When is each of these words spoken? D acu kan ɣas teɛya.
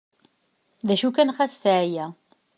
D 0.87 0.89
acu 0.93 1.09
kan 1.11 1.33
ɣas 1.37 1.53
teɛya. 1.61 2.07